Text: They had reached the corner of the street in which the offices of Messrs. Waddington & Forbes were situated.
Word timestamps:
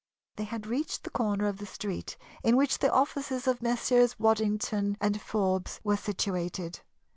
They 0.37 0.45
had 0.45 0.65
reached 0.65 1.03
the 1.03 1.11
corner 1.11 1.45
of 1.45 1.57
the 1.59 1.67
street 1.67 2.17
in 2.41 2.55
which 2.57 2.79
the 2.79 2.91
offices 2.91 3.45
of 3.45 3.61
Messrs. 3.61 4.17
Waddington 4.19 4.97
& 5.13 5.19
Forbes 5.23 5.79
were 5.83 5.95
situated. 5.95 6.79